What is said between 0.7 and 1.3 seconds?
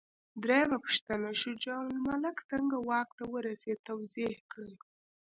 پوښتنه: